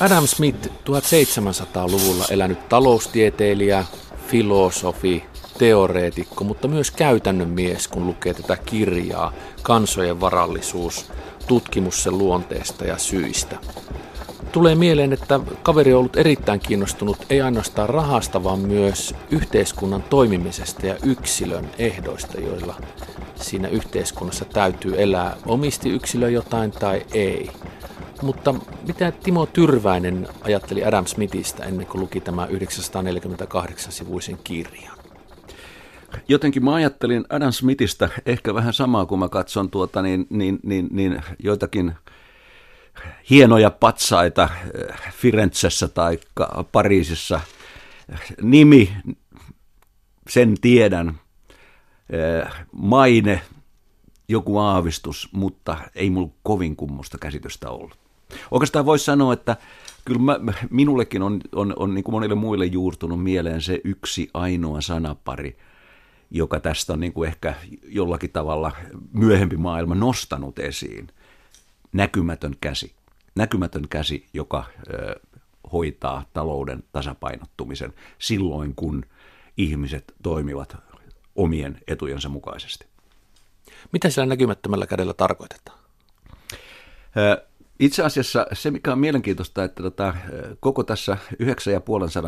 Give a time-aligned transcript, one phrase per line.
[0.00, 3.84] Adam Smith, 1700-luvulla elänyt taloustieteilijä,
[4.26, 5.24] filosofi,
[5.58, 9.32] teoreetikko, mutta myös käytännön mies, kun lukee tätä kirjaa,
[9.62, 11.06] Kansojen varallisuus,
[11.46, 13.56] tutkimus sen luonteesta ja syistä.
[14.52, 20.86] Tulee mieleen, että kaveri on ollut erittäin kiinnostunut ei ainoastaan rahasta, vaan myös yhteiskunnan toimimisesta
[20.86, 22.74] ja yksilön ehdoista, joilla
[23.34, 25.36] siinä yhteiskunnassa täytyy elää.
[25.46, 27.50] Omisti yksilö jotain tai ei.
[28.22, 28.54] Mutta
[28.86, 34.98] mitä Timo Tyrväinen ajatteli Adam Smithistä ennen kuin luki tämä 948-sivuisen kirjan?
[36.28, 40.88] Jotenkin mä ajattelin Adam Smithistä ehkä vähän samaa, kun mä katson tuota, niin, niin, niin,
[40.90, 41.94] niin joitakin
[43.30, 46.18] hienoja patsaita eh, Firenzessä tai
[46.72, 47.40] Pariisissa.
[48.42, 48.92] Nimi,
[50.28, 51.20] sen tiedän,
[52.10, 53.42] eh, maine,
[54.28, 58.01] joku aavistus, mutta ei mulla kovin kummosta käsitystä ollut.
[58.50, 59.56] Oikeastaan voisi sanoa, että
[60.04, 60.38] kyllä mä,
[60.70, 65.56] minullekin on, on, on niin kuin monille muille juurtunut mieleen se yksi ainoa sanapari,
[66.30, 67.54] joka tästä on niin kuin ehkä
[67.88, 68.72] jollakin tavalla
[69.12, 71.08] myöhempi maailma nostanut esiin.
[71.92, 72.94] Näkymätön käsi.
[73.34, 75.20] Näkymätön käsi, joka ö,
[75.72, 79.04] hoitaa talouden tasapainottumisen silloin, kun
[79.56, 80.76] ihmiset toimivat
[81.36, 82.86] omien etujensa mukaisesti.
[83.92, 85.78] Mitä sillä näkymättömällä kädellä tarkoitetaan?
[87.82, 90.14] Itse asiassa se, mikä on mielenkiintoista, että tota,
[90.60, 91.16] koko tässä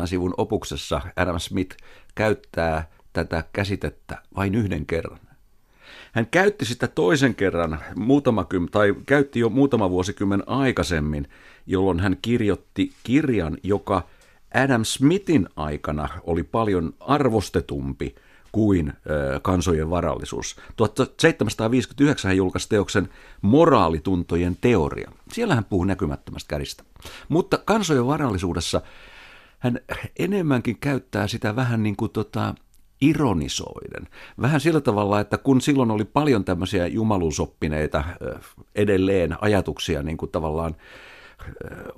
[0.01, 1.77] 9,5 sivun opuksessa Adam Smith
[2.15, 5.19] käyttää tätä käsitettä vain yhden kerran.
[6.11, 11.27] Hän käytti sitä toisen kerran muutama kym, tai käytti jo muutama vuosikymmen aikaisemmin,
[11.67, 14.07] jolloin hän kirjoitti kirjan, joka
[14.53, 18.15] Adam Smithin aikana oli paljon arvostetumpi
[18.55, 18.93] kuin
[19.41, 20.55] kansojen varallisuus.
[20.75, 23.09] 1759 hän julkaisi teoksen
[23.41, 25.11] Moraalituntojen teoria.
[25.33, 26.83] Siellä hän puhuu näkymättömästä käristä.
[27.29, 28.81] Mutta kansojen varallisuudessa
[29.59, 29.79] hän
[30.19, 32.55] enemmänkin käyttää sitä vähän niin kuin tota,
[33.01, 34.07] ironisoiden.
[34.41, 38.03] Vähän sillä tavalla, että kun silloin oli paljon tämmöisiä jumaluusoppineita
[38.75, 40.75] edelleen ajatuksia niin kuin tavallaan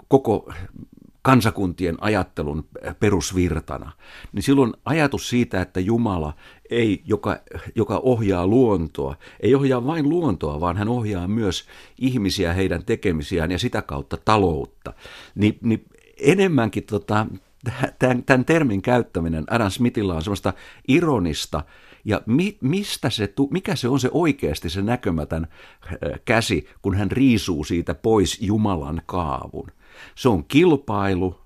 [0.07, 0.53] koko
[1.27, 2.65] kansakuntien ajattelun
[2.99, 3.91] perusvirtana,
[4.33, 6.33] niin silloin ajatus siitä, että Jumala
[6.69, 7.39] ei, joka,
[7.75, 11.65] joka ohjaa luontoa, ei ohjaa vain luontoa, vaan hän ohjaa myös
[11.97, 14.93] ihmisiä, heidän tekemisiään ja sitä kautta taloutta,
[15.35, 15.85] niin, niin
[16.21, 17.25] enemmänkin tota,
[17.99, 20.53] tämän, tämän termin käyttäminen Adam Smithilla on semmoista
[20.87, 21.63] ironista,
[22.05, 25.47] ja mi, mistä se, mikä se on se oikeasti se näkömätön
[26.25, 29.71] käsi, kun hän riisuu siitä pois Jumalan kaavun.
[30.15, 31.41] Se on kilpailu,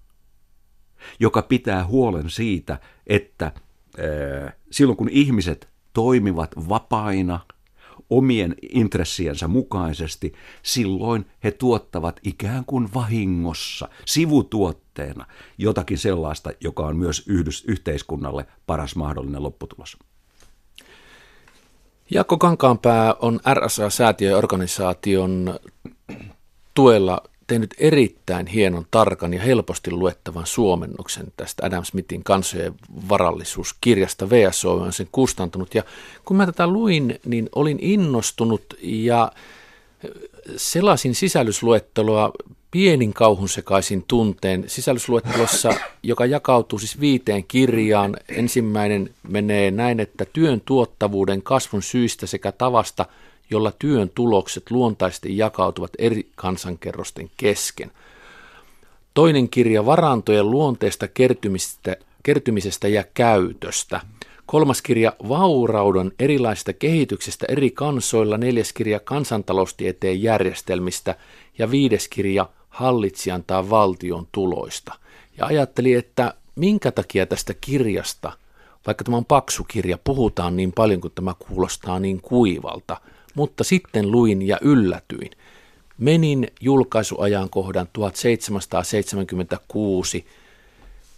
[1.20, 3.52] joka pitää huolen siitä, että
[4.72, 7.40] silloin kun ihmiset toimivat vapaina
[8.10, 15.26] omien intressiensä mukaisesti, silloin he tuottavat ikään kuin vahingossa, sivutuotteena
[15.58, 19.98] jotakin sellaista, joka on myös yhdys, yhteiskunnalle paras mahdollinen lopputulos.
[22.14, 25.60] Jaakko Kankaanpää on RSA-säätiöorganisaation
[26.74, 32.74] tuella tehnyt erittäin hienon, tarkan ja helposti luettavan suomennoksen tästä Adam Smithin kansojen
[33.10, 34.30] varallisuuskirjasta.
[34.30, 35.76] VSO on sen kustantunut.
[35.76, 35.84] Ja
[36.26, 39.32] kun mä tätä luin, niin olin innostunut ja
[40.58, 42.32] selasin sisällysluetteloa
[42.72, 45.74] pienin kauhun sekaisin tunteen sisällysluettelossa,
[46.04, 48.18] joka jakautuu siis viiteen kirjaan.
[48.30, 53.06] Ensimmäinen menee näin, että työn tuottavuuden kasvun syistä sekä tavasta–
[53.52, 57.92] jolla työn tulokset luontaisesti jakautuvat eri kansankerrosten kesken.
[59.14, 64.02] Toinen kirja varantojen luonteesta kertymisestä, kertymisestä ja käytöstä.
[64.46, 68.38] Kolmas kirja vaurauden erilaisista kehityksestä eri kansoilla.
[68.38, 71.16] Neljäs kirja kansantaloustieteen järjestelmistä.
[71.58, 74.94] Ja viides kirja hallitsijan tai valtion tuloista.
[75.38, 78.32] Ja ajatteli, että minkä takia tästä kirjasta,
[78.88, 82.98] vaikka tämä on paksu kirja, puhutaan niin paljon, kun tämä kuulostaa niin kuivalta–
[83.36, 85.32] mutta sitten luin ja yllätyin.
[85.98, 90.26] Menin julkaisuajankohdan 1776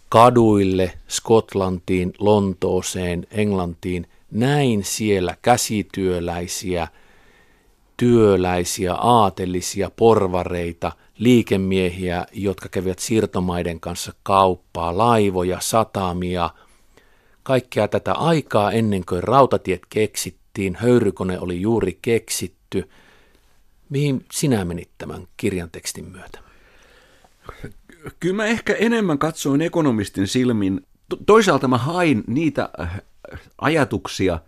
[0.08, 4.06] kaduille, Skotlantiin, Lontooseen, Englantiin.
[4.30, 6.88] Näin siellä käsityöläisiä,
[7.96, 16.50] työläisiä, aatelisia, porvareita, liikemiehiä, jotka kävivät siirtomaiden kanssa kauppaa, laivoja, satamia,
[17.42, 22.88] kaikkea tätä aikaa ennen kuin rautatiet keksit keksittiin, höyrykone oli juuri keksitty.
[23.90, 26.38] Mihin sinä menit tämän kirjan tekstin myötä?
[28.20, 30.86] Kyllä mä ehkä enemmän katsoin ekonomistin silmin.
[31.26, 33.00] Toisaalta mä hain niitä äh,
[33.58, 34.38] ajatuksia,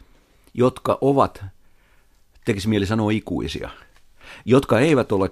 [0.54, 1.44] jotka ovat,
[2.44, 3.70] tekisi mieli sanoa ikuisia,
[4.44, 5.30] jotka eivät ole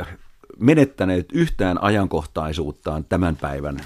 [0.00, 0.18] äh,
[0.58, 3.76] menettäneet yhtään ajankohtaisuuttaan tämän päivän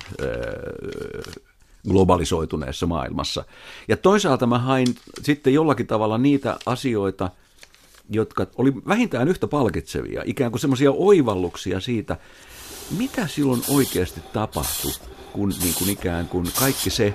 [1.89, 3.45] globalisoituneessa maailmassa.
[3.89, 4.87] Ja toisaalta mä hain
[5.23, 7.31] sitten jollakin tavalla niitä asioita,
[8.11, 12.17] jotka oli vähintään yhtä palkitsevia, ikään kuin semmoisia oivalluksia siitä,
[12.99, 14.93] mitä silloin oikeasti tapahtui,
[15.35, 17.15] kun, niin kuin ikään kuin kaikki se,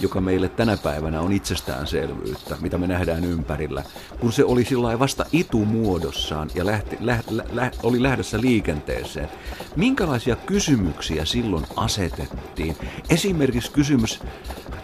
[0.00, 3.82] joka meille tänä päivänä on itsestäänselvyyttä, mitä me nähdään ympärillä,
[4.20, 9.28] kun se oli sillä vasta itumuodossaan ja lähti, lä, lä, lä, oli lähdössä liikenteeseen.
[9.76, 12.76] Minkälaisia kysymyksiä silloin asetettiin?
[13.10, 14.20] Esimerkiksi kysymys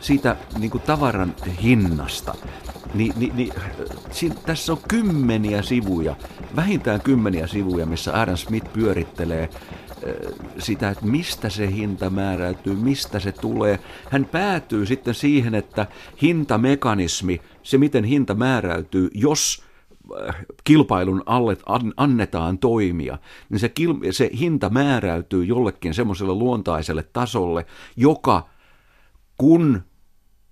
[0.01, 2.35] siitä niin kuin tavaran hinnasta.
[2.95, 3.51] Ni, ni, ni,
[4.11, 6.17] siinä, tässä on kymmeniä sivuja,
[6.57, 9.49] vähintään kymmeniä sivuja, missä Adam Smith pyörittelee
[10.59, 13.79] sitä, että mistä se hinta määräytyy, mistä se tulee.
[14.11, 15.87] Hän päätyy sitten siihen, että
[16.23, 19.65] hintamekanismi, se miten hinta määräytyy, jos
[20.65, 21.57] kilpailun alle
[21.97, 23.19] annetaan toimia,
[23.49, 27.67] niin se, kil, se hinta määräytyy jollekin semmoiselle luontaiselle tasolle,
[27.97, 28.49] joka
[29.39, 29.83] kun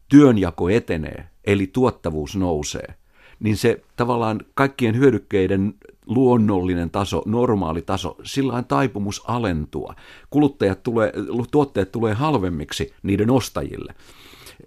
[0.08, 2.94] työnjako etenee, eli tuottavuus nousee,
[3.40, 5.74] niin se tavallaan kaikkien hyödykkeiden
[6.06, 9.94] luonnollinen taso, normaali taso, sillä on taipumus alentua.
[10.30, 11.12] Kuluttajat tulee,
[11.50, 13.94] tuotteet tulee halvemmiksi niiden ostajille.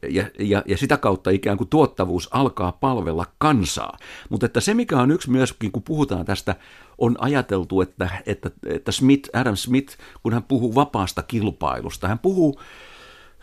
[0.09, 3.97] Ja, ja, ja sitä kautta ikään kuin tuottavuus alkaa palvella kansaa.
[4.29, 6.55] Mutta että se, mikä on yksi myöskin, kun puhutaan tästä,
[6.97, 12.61] on ajateltu, että, että, että Smith, Adam Smith, kun hän puhuu vapaasta kilpailusta, hän puhuu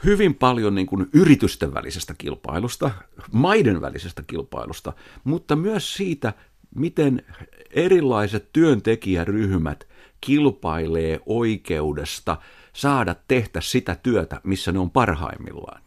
[0.04, 2.90] hyvin paljon niin kuin yritysten välisestä kilpailusta,
[3.32, 4.92] maiden välisestä kilpailusta,
[5.24, 6.32] mutta myös siitä,
[6.74, 7.22] miten
[7.72, 9.86] erilaiset työntekijäryhmät
[10.20, 12.36] kilpailee oikeudesta
[12.72, 15.82] saada tehdä sitä työtä, missä ne on parhaimmillaan.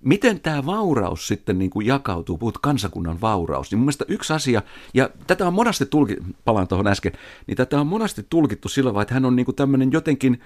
[0.00, 4.62] Miten tämä vauraus sitten niin kuin jakautuu, puhut kansakunnan vauraus, niin mun mielestä yksi asia,
[4.94, 7.12] ja tätä on monesti tulkittu, palaan tuohon äsken,
[7.46, 10.40] niin tätä on monesti tulkittu sillä tavalla, että hän on niin kuin tämmöinen jotenkin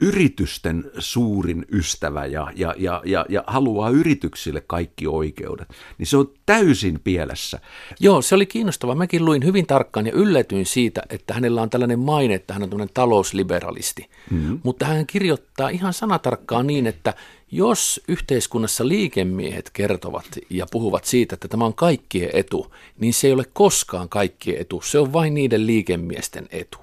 [0.00, 5.68] yritysten suurin ystävä ja, ja, ja, ja, ja haluaa yrityksille kaikki oikeudet,
[5.98, 7.60] niin se on täysin pielessä.
[8.00, 8.94] Joo, se oli kiinnostavaa.
[8.94, 12.70] Mäkin luin hyvin tarkkaan ja yllätyin siitä, että hänellä on tällainen maine, että hän on
[12.70, 14.10] tämmöinen talousliberalisti.
[14.30, 14.60] Mm-hmm.
[14.62, 17.14] Mutta hän kirjoittaa ihan sanatarkkaan niin, että
[17.50, 23.32] jos yhteiskunnassa liikemiehet kertovat ja puhuvat siitä, että tämä on kaikkien etu, niin se ei
[23.32, 26.78] ole koskaan kaikkien etu, se on vain niiden liikemiesten etu.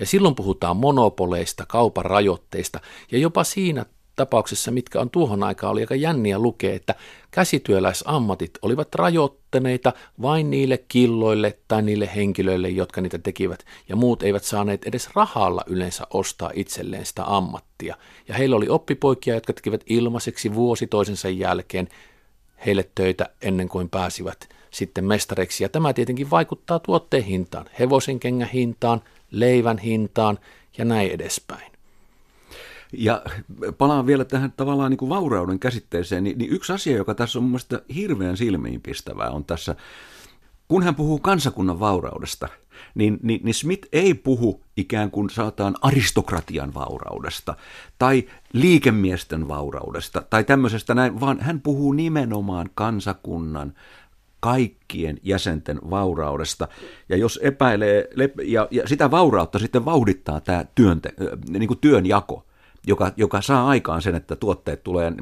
[0.00, 2.80] Ja silloin puhutaan monopoleista, kaupan rajoitteista
[3.12, 3.86] ja jopa siinä
[4.16, 6.94] tapauksessa, mitkä on tuohon aikaan oli aika jänniä lukea, että
[7.30, 9.92] käsityöläisammatit olivat rajoitteneita
[10.22, 15.62] vain niille killoille tai niille henkilöille, jotka niitä tekivät, ja muut eivät saaneet edes rahalla
[15.66, 17.96] yleensä ostaa itselleen sitä ammattia.
[18.28, 21.88] Ja heillä oli oppipoikia, jotka tekivät ilmaiseksi vuosi toisensa jälkeen
[22.66, 25.64] heille töitä ennen kuin pääsivät sitten mestareiksi.
[25.64, 30.38] Ja tämä tietenkin vaikuttaa tuotteen hintaan, hevosen kengän hintaan, leivän hintaan
[30.78, 31.75] ja näin edespäin.
[32.92, 33.22] Ja
[33.78, 37.42] palaan vielä tähän tavallaan niin kuin vaurauden käsitteeseen, niin, niin yksi asia, joka tässä on
[37.42, 39.76] mun mielestä hirveän silmiinpistävää, on tässä,
[40.68, 42.48] kun hän puhuu kansakunnan vauraudesta,
[42.94, 47.54] niin, niin, niin Smith ei puhu ikään kuin saataan aristokratian vauraudesta
[47.98, 53.74] tai liikemiesten vauraudesta tai tämmöisestä näin, vaan hän puhuu nimenomaan kansakunnan
[54.40, 56.68] kaikkien jäsenten vauraudesta.
[57.08, 58.08] Ja jos epäilee,
[58.44, 61.14] ja, ja sitä vaurautta sitten vauhdittaa tämä työnte,
[61.48, 62.46] niin kuin työnjako,
[62.86, 65.12] joka, joka saa aikaan sen, että tuotteet tulee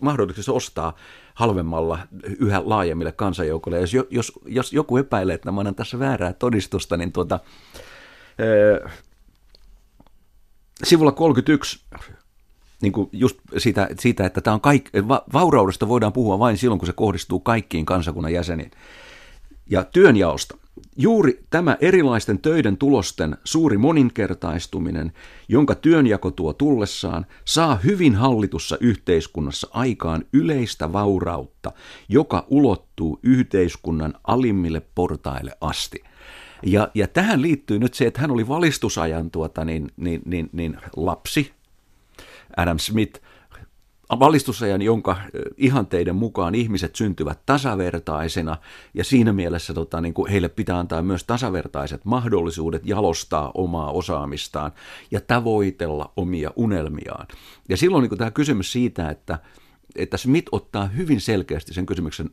[0.00, 0.96] mahdollisuus ostaa
[1.34, 1.98] halvemmalla
[2.38, 3.80] yhä laajemmille kansanjoukoille.
[3.80, 7.40] Jos, jos, jos joku epäilee, että mä annan tässä väärää todistusta, niin tuota,
[8.38, 8.90] ee,
[10.84, 11.80] sivulla 31
[12.82, 14.90] niin kuin just siitä, siitä, että tämä on kaik,
[15.32, 18.70] vauraudesta voidaan puhua vain silloin, kun se kohdistuu kaikkiin kansakunnan jäseniin.
[19.70, 20.56] Ja työnjaosta.
[20.96, 25.12] Juuri tämä erilaisten töiden tulosten suuri moninkertaistuminen,
[25.48, 31.72] jonka työnjako tuo tullessaan, saa hyvin hallitussa yhteiskunnassa aikaan yleistä vaurautta,
[32.08, 36.04] joka ulottuu yhteiskunnan alimmille portaille asti.
[36.66, 40.76] Ja, ja tähän liittyy nyt se, että hän oli valistusajan tuota, niin, niin, niin, niin
[40.96, 41.52] lapsi,
[42.56, 43.20] Adam Smith,
[44.18, 45.16] valistusajan, jonka
[45.56, 48.56] ihanteiden mukaan ihmiset syntyvät tasavertaisena
[48.94, 54.72] ja siinä mielessä tota, niin kuin heille pitää antaa myös tasavertaiset mahdollisuudet jalostaa omaa osaamistaan
[55.10, 57.26] ja tavoitella omia unelmiaan.
[57.68, 59.38] Ja silloin niin kuin tämä kysymys siitä, että
[59.96, 62.30] että Smith ottaa hyvin selkeästi sen kysymyksen,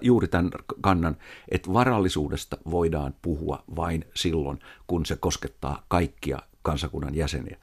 [0.00, 1.16] juuri tämän kannan,
[1.48, 7.58] että varallisuudesta voidaan puhua vain silloin, kun se koskettaa kaikkia kansakunnan jäseniä.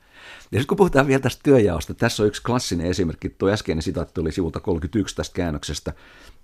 [0.52, 4.22] Ja sitten kun puhutaan vielä tästä työjaosta, tässä on yksi klassinen esimerkki, tuo äskeinen sitaatti
[4.22, 5.94] oli sivulta 31 tästä käännöksestä,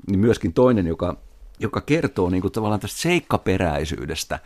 [0.08, 1.18] niin myöskin toinen, joka,
[1.60, 4.40] joka kertoo niin kuin tavallaan tästä seikkaperäisyydestä,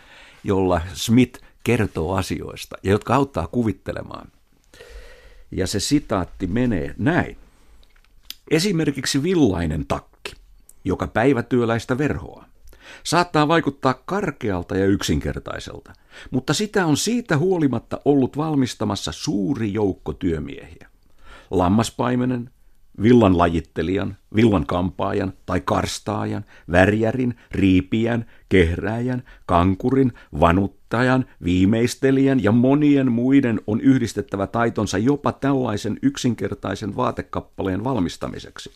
[0.44, 4.32] jolla Smith kertoo asioista ja jotka auttaa kuvittelemaan.
[5.52, 7.38] Ja se sitaatti menee näin.
[8.52, 10.34] Esimerkiksi villainen takki,
[10.84, 12.46] joka päivätyöläistä verhoa,
[13.04, 15.94] saattaa vaikuttaa karkealta ja yksinkertaiselta,
[16.32, 20.90] mutta sitä on siitä huolimatta ollut valmistamassa suuri joukko työmiehiä.
[21.52, 22.50] Lammaspaimenen,
[23.02, 33.62] villan lajittelijan, villan kampaajan tai karstaajan, värjärin, riipijän, kehrääjän, kankurin, vanuttajan, viimeistelijän ja monien muiden
[33.68, 38.72] on yhdistettävä taitonsa jopa tällaisen yksinkertaisen vaatekappaleen valmistamiseksi.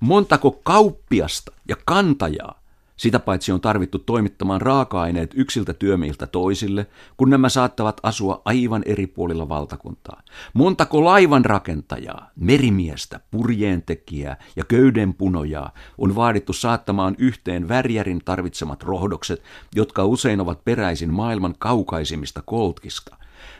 [0.00, 2.59] Montako kauppiasta ja kantajaa
[3.00, 9.06] sitä paitsi on tarvittu toimittamaan raaka-aineet yksiltä työmiiltä toisille, kun nämä saattavat asua aivan eri
[9.06, 10.22] puolilla valtakuntaa.
[10.54, 19.42] Montako laivan rakentajaa, merimiestä, purjeentekijää ja köydenpunojaa on vaadittu saattamaan yhteen värjärin tarvitsemat rohdokset,
[19.74, 23.16] jotka usein ovat peräisin maailman kaukaisimmista koltkista.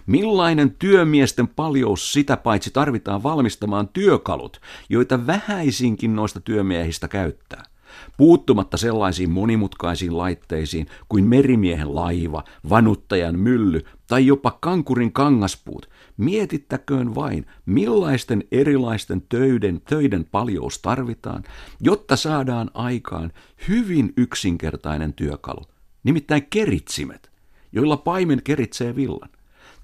[0.06, 7.69] Millainen työmiesten paljous sitä paitsi tarvitaan valmistamaan työkalut, joita vähäisinkin noista työmiehistä käyttää?
[8.16, 17.46] Puuttumatta sellaisiin monimutkaisiin laitteisiin kuin merimiehen laiva, vanuttajan mylly tai jopa kankurin kangaspuut, mietittäköön vain,
[17.66, 21.42] millaisten erilaisten töiden, töiden paljous tarvitaan,
[21.80, 23.32] jotta saadaan aikaan
[23.68, 25.62] hyvin yksinkertainen työkalu,
[26.04, 27.30] nimittäin keritsimet,
[27.72, 29.30] joilla paimen keritsee villan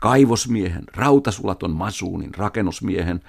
[0.01, 3.21] kaivosmiehen, rautasulaton masuunin, rakennusmiehen,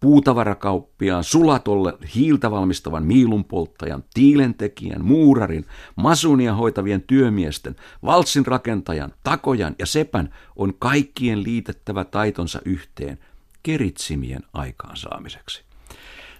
[0.00, 5.66] puutavarakauppiaan, sulatolle hiiltä valmistavan miilunpolttajan, tiilentekijän, muurarin,
[5.96, 13.18] masuunia hoitavien työmiesten, valssin rakentajan, takojan ja sepän on kaikkien liitettävä taitonsa yhteen
[13.62, 15.62] keritsimien aikaansaamiseksi.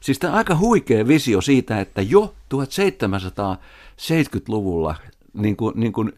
[0.01, 4.95] Siis tämä aika huikea visio siitä, että jo 1770-luvulla
[5.33, 6.13] niin kuin, niin kuin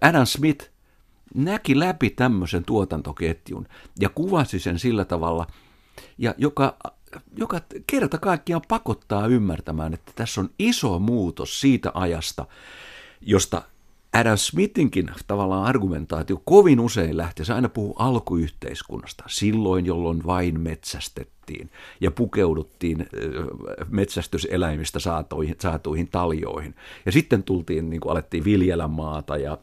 [0.00, 0.69] Adam Smith
[1.34, 3.66] näki läpi tämmöisen tuotantoketjun
[4.00, 5.46] ja kuvasi sen sillä tavalla,
[6.18, 6.76] ja joka,
[7.36, 12.46] joka kerta kaikkiaan pakottaa ymmärtämään, että tässä on iso muutos siitä ajasta,
[13.20, 13.62] josta
[14.12, 21.70] Adam Smithinkin tavallaan argumentaatio kovin usein lähtee, se aina puhuu alkuyhteiskunnasta, silloin jolloin vain metsästettiin
[22.00, 23.08] ja pukeuduttiin
[23.88, 26.74] metsästyseläimistä saatuihin, saatuihin taljoihin.
[27.06, 29.58] Ja sitten tultiin, niin kuin alettiin viljellä maata ja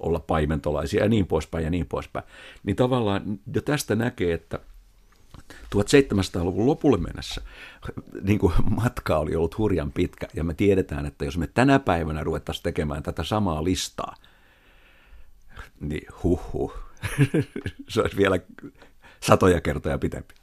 [0.00, 2.26] olla paimentolaisia ja niin poispäin ja niin poispäin.
[2.64, 4.60] Niin tavallaan jo tästä näkee, että
[5.76, 7.42] 1700-luvun lopulle mennessä
[8.22, 12.24] niin kuin matka oli ollut hurjan pitkä, ja me tiedetään, että jos me tänä päivänä
[12.24, 14.14] ruvettaisiin tekemään tätä samaa listaa,
[15.80, 16.72] niin huh,
[17.88, 18.38] se olisi vielä
[19.20, 20.34] satoja kertoja pitempi.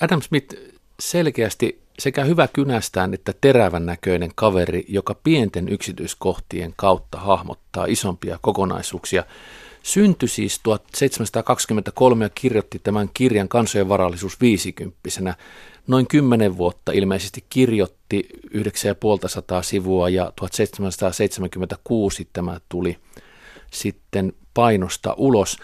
[0.00, 0.56] Adam Smith
[1.00, 9.24] selkeästi sekä hyvä kynästään että terävän näköinen kaveri, joka pienten yksityiskohtien kautta hahmottaa isompia kokonaisuuksia.
[9.82, 14.98] Syntyi siis 1723 ja kirjoitti tämän kirjan kansojen varallisuus 50
[15.86, 22.96] Noin kymmenen vuotta ilmeisesti kirjoitti 9500 sivua ja 1776 tämä tuli
[23.72, 25.56] sitten painosta ulos.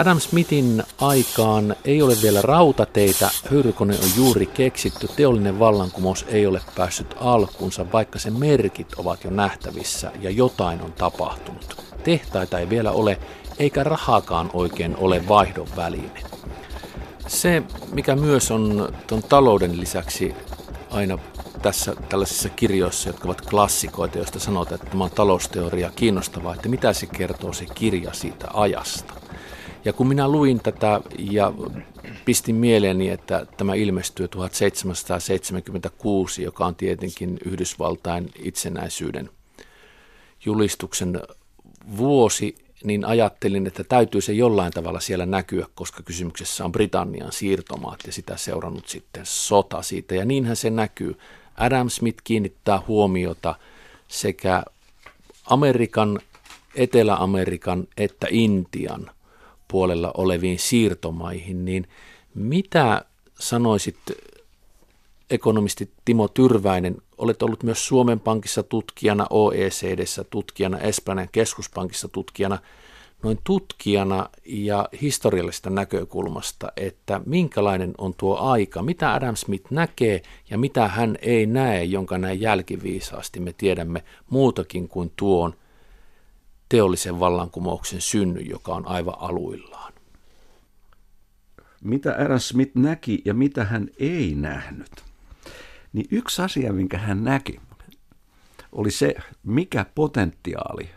[0.00, 6.60] Adam Smithin aikaan ei ole vielä rautateitä, hyyrykone on juuri keksitty, teollinen vallankumous ei ole
[6.76, 11.76] päässyt alkuunsa, vaikka sen merkit ovat jo nähtävissä ja jotain on tapahtunut.
[12.04, 13.18] Tehtaita ei vielä ole,
[13.58, 16.22] eikä rahakaan oikein ole vaihdon väline.
[17.26, 20.34] Se, mikä myös on tuon talouden lisäksi
[20.90, 21.18] aina
[21.62, 26.92] tässä tällaisissa kirjoissa, jotka ovat klassikoita, joista sanotaan, että tämä on talousteoria kiinnostavaa, että mitä
[26.92, 29.19] se kertoo se kirja siitä ajasta.
[29.84, 31.52] Ja kun minä luin tätä ja
[32.24, 39.30] pistin mieleeni, että tämä ilmestyy 1776, joka on tietenkin Yhdysvaltain itsenäisyyden
[40.44, 41.20] julistuksen
[41.96, 48.00] vuosi, niin ajattelin, että täytyy se jollain tavalla siellä näkyä, koska kysymyksessä on Britannian siirtomaat
[48.06, 50.14] ja sitä seurannut sitten sota siitä.
[50.14, 51.18] Ja niinhän se näkyy.
[51.56, 53.54] Adam Smith kiinnittää huomiota
[54.08, 54.62] sekä
[55.46, 56.20] Amerikan,
[56.74, 59.10] Etelä-Amerikan että Intian–
[59.70, 61.88] puolella oleviin siirtomaihin, niin
[62.34, 63.04] mitä
[63.38, 63.96] sanoisit
[65.30, 72.58] ekonomisti Timo Tyrväinen, olet ollut myös Suomen Pankissa tutkijana, OECDssä tutkijana, Espanjan keskuspankissa tutkijana,
[73.22, 80.58] noin tutkijana ja historiallisesta näkökulmasta, että minkälainen on tuo aika, mitä Adam Smith näkee ja
[80.58, 85.54] mitä hän ei näe, jonka näin jälkiviisaasti me tiedämme muutakin kuin tuon
[86.70, 89.92] teollisen vallankumouksen synny, joka on aivan aluillaan.
[91.84, 94.90] Mitä Adam Smith näki ja mitä hän ei nähnyt?
[95.92, 97.60] Niin yksi asia, minkä hän näki,
[98.72, 100.90] oli se, mikä potentiaali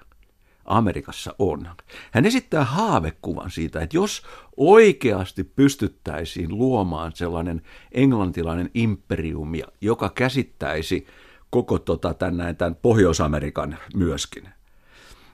[0.66, 1.70] Amerikassa on.
[2.12, 4.24] Hän esittää haavekuvan siitä, että jos
[4.58, 7.62] oikeasti pystyttäisiin luomaan sellainen
[7.92, 11.08] englantilainen imperiumi, joka käsittäisi
[11.50, 14.50] koko tota, tämän, tämän Pohjois-Amerikan myöskin,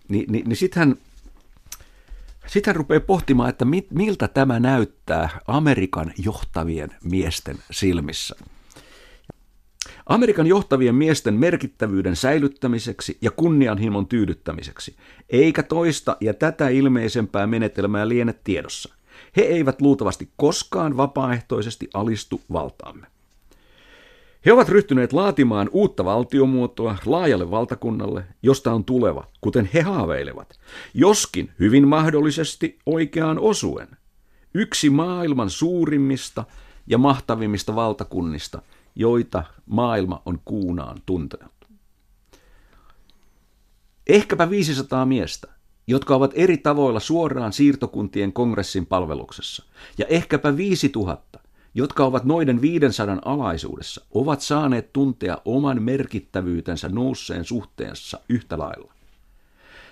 [0.10, 0.96] niin, niin, niin sitten hän
[2.48, 8.36] sitten hän rupeaa pohtimaan, että mit, miltä tämä näyttää Amerikan johtavien miesten silmissä.
[10.06, 14.96] Amerikan johtavien miesten merkittävyyden säilyttämiseksi ja kunnianhimon tyydyttämiseksi,
[15.30, 18.96] eikä toista ja tätä ilmeisempää menetelmää liene tiedossa.
[19.38, 23.08] He eivät luultavasti koskaan vapaaehtoisesti alistu valtaamme.
[24.46, 30.60] He ovat ryhtyneet laatimaan uutta valtiomuotoa laajalle valtakunnalle, josta on tuleva, kuten he haaveilevat,
[30.94, 33.88] joskin hyvin mahdollisesti oikeaan osuen.
[34.54, 36.44] Yksi maailman suurimmista
[36.88, 38.62] ja mahtavimmista valtakunnista,
[38.96, 41.52] joita maailma on kuunaan tuntenut.
[44.08, 45.48] Ehkäpä 500 miestä,
[45.88, 49.64] jotka ovat eri tavoilla suoraan siirtokuntien kongressin palveluksessa,
[49.98, 51.39] ja ehkäpä 5000,
[51.74, 58.94] jotka ovat noiden 500 alaisuudessa, ovat saaneet tuntea oman merkittävyytensä nousseen suhteessa yhtä lailla.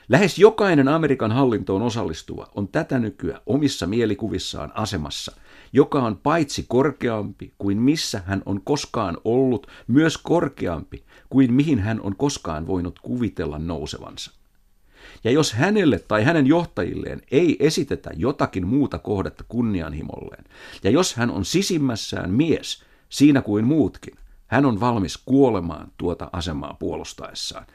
[0.10, 5.36] Lähes jokainen Amerikan hallintoon osallistuva on tätä nykyä omissa mielikuvissaan asemassa,
[5.74, 12.02] joka on paitsi korkeampi kuin missä hän on koskaan ollut, myös korkeampi kuin mihin hän
[12.02, 14.32] on koskaan voinut kuvitella nousevansa.
[15.24, 20.44] Ja jos hänelle tai hänen johtajilleen ei esitetä jotakin muuta kohdetta kunnianhimolleen,
[20.84, 24.16] ja jos hän on sisimmässään mies, siinä kuin muutkin,
[24.48, 27.66] hän on valmis kuolemaan tuota asemaa puolustaessaan.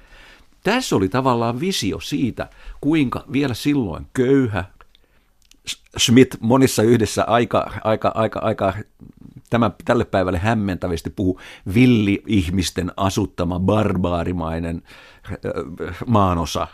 [0.65, 4.65] Tässä oli tavallaan visio siitä, kuinka vielä silloin köyhä,
[5.99, 8.75] Schmidt monissa yhdessä aika, aika, aika, aika
[9.51, 11.41] tämä tälle päivälle hämmentävästi puhuu
[11.75, 14.83] villi-ihmisten asuttama barbaarimainen
[16.07, 16.67] maanosa,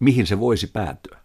[0.00, 1.18] mihin se voisi päätyä?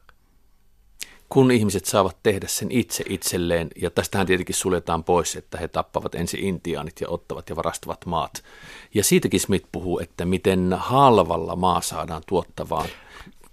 [1.29, 6.15] Kun ihmiset saavat tehdä sen itse itselleen, ja tästähän tietenkin suljetaan pois, että he tappavat
[6.15, 8.43] ensin intiaanit ja ottavat ja varastavat maat.
[8.93, 12.89] Ja siitäkin Smith puhuu, että miten halvalla maa saadaan tuottavaan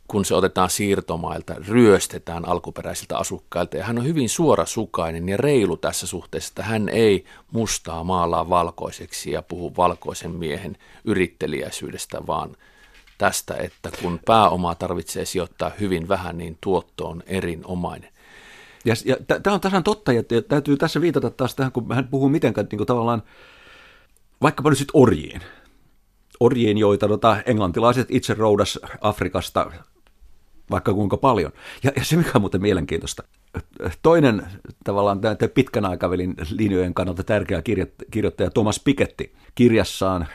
[0.08, 3.76] kun se otetaan siirtomailta, ryöstetään alkuperäisiltä asukkailta.
[3.76, 9.30] Ja hän on hyvin suorasukainen ja reilu tässä suhteessa, että hän ei mustaa maalaa valkoiseksi
[9.30, 12.56] ja puhu valkoisen miehen yrittelijäisyydestä, vaan
[13.18, 18.10] tästä, että kun pääomaa tarvitsee sijoittaa hyvin vähän, niin tuotto on erinomainen.
[18.84, 22.28] Ja, ja tämä on tasan totta, ja täytyy tässä viitata taas tähän, kun hän puhuu
[22.28, 23.22] mitenkään niin kuin tavallaan,
[24.42, 25.40] vaikkapa nyt sitten orjiin,
[26.40, 29.70] orjiin, joita tota, englantilaiset itse roudas Afrikasta
[30.70, 31.52] vaikka kuinka paljon.
[31.82, 33.22] Ja, ja se, mikä on muuten mielenkiintoista,
[34.02, 34.46] toinen
[34.84, 37.62] tavallaan tämä pitkän aikavälin linjojen kannalta tärkeä
[38.10, 40.26] kirjoittaja Thomas Piketty kirjassaan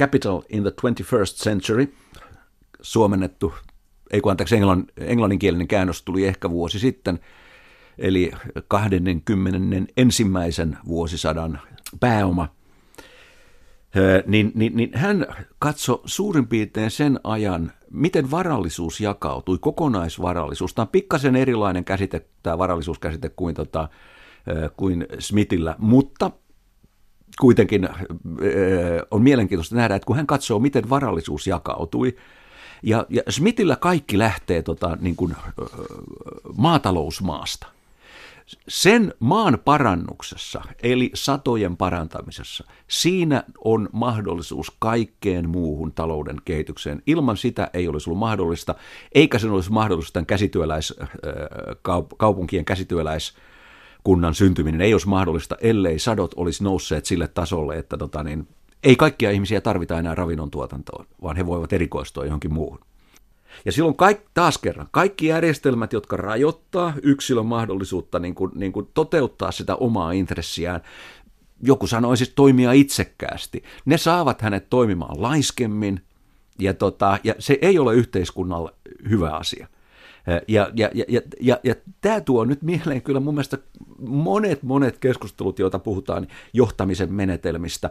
[0.00, 1.94] Capital in the 21st Century,
[2.80, 3.54] suomennettu,
[4.10, 7.20] ei kun anteeksi, englann, englanninkielinen käännös tuli ehkä vuosi sitten,
[7.98, 8.32] eli
[8.68, 9.92] 20.
[9.96, 11.60] ensimmäisen vuosisadan
[12.00, 12.48] pääoma,
[14.26, 15.26] niin, niin, niin hän
[15.58, 20.74] katsoi suurin piirtein sen ajan, miten varallisuus jakautui, kokonaisvarallisuus.
[20.74, 23.88] Tämä on pikkasen erilainen käsite, tämä varallisuuskäsite kuin, tota,
[24.76, 26.30] kuin Smithillä, mutta
[27.40, 27.88] kuitenkin
[29.10, 32.16] on mielenkiintoista nähdä, että kun hän katsoo, miten varallisuus jakautui,
[32.82, 35.36] ja, ja Smithillä kaikki lähtee tota, niin kuin,
[36.56, 37.66] maatalousmaasta.
[38.68, 47.02] Sen maan parannuksessa, eli satojen parantamisessa, siinä on mahdollisuus kaikkeen muuhun talouden kehitykseen.
[47.06, 48.74] Ilman sitä ei olisi ollut mahdollista,
[49.12, 50.94] eikä sen olisi mahdollista tämän käsityöläis,
[52.16, 53.34] kaupunkien käsityöläis
[54.06, 58.48] kunnan syntyminen ei olisi mahdollista, ellei sadot olisi nousseet sille tasolle, että tota niin,
[58.82, 62.80] ei kaikkia ihmisiä tarvita enää ravinnon tuotantoon, vaan he voivat erikoistua johonkin muuhun.
[63.64, 68.88] Ja silloin kaik, taas kerran, kaikki järjestelmät, jotka rajoittaa yksilön mahdollisuutta niin kuin, niin kuin
[68.94, 70.80] toteuttaa sitä omaa intressiään,
[71.62, 76.00] joku sanoisi toimia itsekkäästi, ne saavat hänet toimimaan laiskemmin,
[76.58, 78.72] ja, tota, ja se ei ole yhteiskunnalle
[79.08, 79.68] hyvä asia.
[80.48, 83.58] Ja, ja, ja, ja, ja, ja tämä tuo nyt mieleen kyllä mun mielestä
[83.98, 87.90] monet, monet keskustelut, joita puhutaan johtamisen menetelmistä,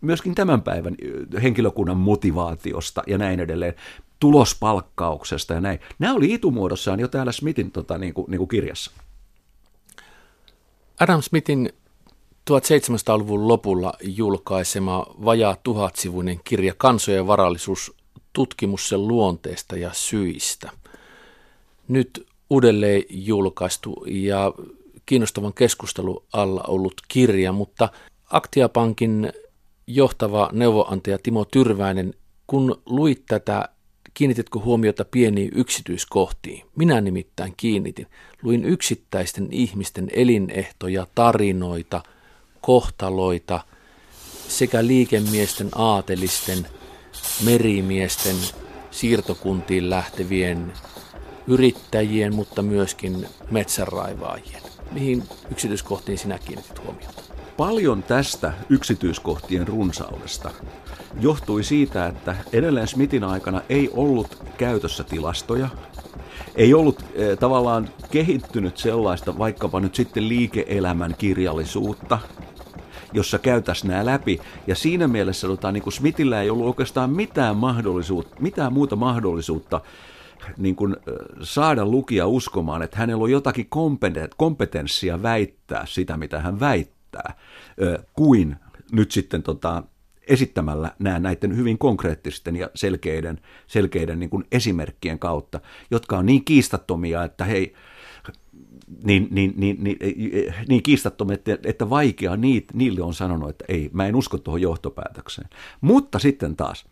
[0.00, 0.94] myöskin tämän päivän
[1.42, 3.74] henkilökunnan motivaatiosta ja näin edelleen,
[4.20, 5.80] tulospalkkauksesta ja näin.
[5.98, 8.90] Nämä oli itumuodossaan jo täällä Smithin tota, niin kuin, niin kuin kirjassa.
[11.00, 11.72] Adam Smithin
[12.50, 17.96] 1700-luvun lopulla julkaisema vajaa tuhatsivuinen kirja Kansojen varallisuus,
[18.32, 20.70] tutkimus sen luonteesta ja syistä–
[21.88, 24.52] nyt uudelleen julkaistu ja
[25.06, 27.88] kiinnostavan keskustelu alla ollut kirja, mutta
[28.30, 29.32] Aktiapankin
[29.86, 32.14] johtava neuvoantaja Timo Tyrväinen,
[32.46, 33.68] kun luit tätä
[34.14, 36.66] kiinnititkö huomiota pieniin yksityiskohtiin?
[36.76, 38.06] Minä nimittäin kiinnitin.
[38.42, 42.02] Luin yksittäisten ihmisten elinehtoja, tarinoita,
[42.60, 43.60] kohtaloita
[44.48, 46.66] sekä liikemiesten, aatelisten,
[47.44, 48.36] merimiesten,
[48.90, 50.72] siirtokuntiin lähtevien
[51.46, 54.62] yrittäjien, mutta myöskin metsänraivaajien.
[54.92, 57.22] Mihin yksityiskohtiin sinä kiinnitit huomiota?
[57.56, 60.50] Paljon tästä yksityiskohtien runsaudesta
[61.20, 65.68] johtui siitä, että edelleen Smithin aikana ei ollut käytössä tilastoja,
[66.54, 72.18] ei ollut e, tavallaan kehittynyt sellaista vaikkapa nyt sitten liike-elämän kirjallisuutta,
[73.12, 74.40] jossa käytäisiin nämä läpi.
[74.66, 79.80] Ja siinä mielessä tota, niin kuin Smithillä ei ollut oikeastaan mitään, mahdollisuutta, mitään muuta mahdollisuutta
[80.56, 80.96] niin kuin,
[81.42, 83.68] saada lukija uskomaan, että hänellä on jotakin
[84.36, 87.34] kompetenssia väittää sitä, mitä hän väittää,
[88.12, 88.56] kuin
[88.92, 89.82] nyt sitten tota,
[90.28, 96.44] esittämällä nämä näiden hyvin konkreettisten ja selkeiden, selkeiden niin kuin esimerkkien kautta, jotka on niin
[96.44, 97.74] kiistattomia, että hei,
[99.04, 99.98] niin, niin, niin, niin,
[100.68, 104.60] niin kiistattomia, että, että vaikea niit, niille on sanonut, että ei, mä en usko tuohon
[104.60, 105.48] johtopäätökseen.
[105.80, 106.86] Mutta sitten taas,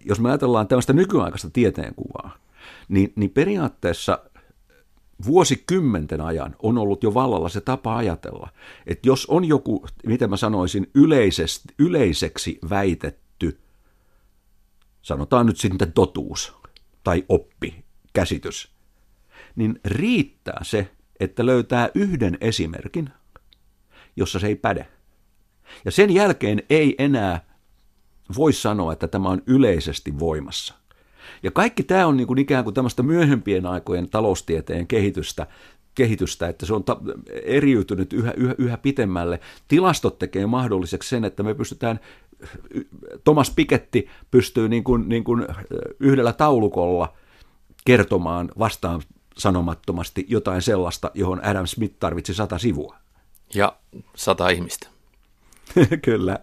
[0.00, 2.36] jos me ajatellaan tämmöistä nykyaikaista tieteenkuvaa,
[2.88, 4.18] niin, niin periaatteessa
[5.26, 8.48] vuosikymmenten ajan on ollut jo vallalla se tapa ajatella,
[8.86, 13.60] että jos on joku, miten mä sanoisin, yleisesti, yleiseksi väitetty,
[15.02, 16.54] sanotaan nyt sitten totuus
[17.04, 18.72] tai oppi, käsitys,
[19.56, 23.10] niin riittää se, että löytää yhden esimerkin,
[24.16, 24.86] jossa se ei päde.
[25.84, 27.50] Ja sen jälkeen ei enää
[28.36, 30.79] voi sanoa, että tämä on yleisesti voimassa.
[31.42, 35.46] Ja kaikki tämä on niin kuin ikään kuin tämmöistä myöhempien aikojen taloustieteen kehitystä,
[35.94, 37.00] kehitystä, että se on ta-
[37.42, 39.40] eriytynyt yhä, yhä, yhä pitemmälle.
[39.68, 42.00] Tilastot tekee mahdolliseksi sen, että me pystytään,
[43.24, 45.46] Thomas Piketty pystyy niin kuin, niin kuin
[46.00, 47.12] yhdellä taulukolla
[47.84, 49.02] kertomaan vastaan
[49.38, 52.96] sanomattomasti jotain sellaista, johon Adam Smith tarvitsi sata sivua.
[53.54, 53.76] Ja
[54.16, 54.88] sata ihmistä.
[56.04, 56.38] Kyllä.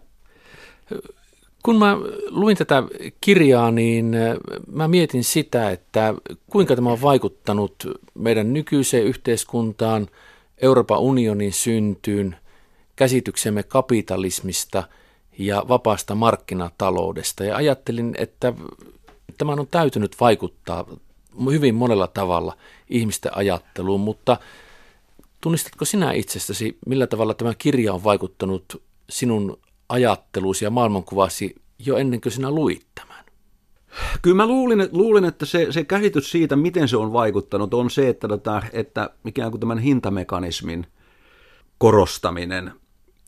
[1.68, 1.98] Kun mä
[2.30, 2.84] luin tätä
[3.22, 4.38] kirjaa, niin äh,
[4.72, 6.14] mä mietin sitä, että
[6.50, 7.76] kuinka tämä on vaikuttanut
[8.14, 10.08] meidän nykyiseen yhteiskuntaan,
[10.58, 12.36] Euroopan unionin syntyyn,
[12.96, 14.84] käsityksemme kapitalismista
[15.40, 17.44] ja vapaasta markkinataloudesta.
[17.44, 18.54] Ja ajattelin, että
[19.38, 20.86] tämä on täytynyt vaikuttaa
[21.52, 22.58] hyvin monella tavalla
[22.90, 24.38] ihmisten ajatteluun, mutta
[25.42, 32.22] tunnistatko sinä itsestäsi, millä tavalla tämä kirja on vaikuttanut sinun ajattelusi ja maailmankuvasi jo ennen
[32.22, 33.26] kuin sinä luit tämän?
[34.22, 38.10] Kyllä mä luulin, luulin, että se, se käsitys siitä, miten se on vaikuttanut, on se,
[38.10, 40.88] että, tota, että ikään kuin tämän hintamekanismin
[41.78, 42.72] korostaminen